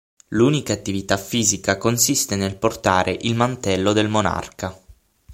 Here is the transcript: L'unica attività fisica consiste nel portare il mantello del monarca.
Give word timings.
L'unica 0.29 0.73
attività 0.73 1.15
fisica 1.15 1.77
consiste 1.77 2.35
nel 2.35 2.55
portare 2.57 3.15
il 3.21 3.35
mantello 3.35 3.93
del 3.93 4.07
monarca. 4.09 4.75